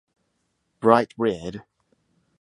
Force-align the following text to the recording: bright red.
bright 0.79 1.13
red. 1.15 1.61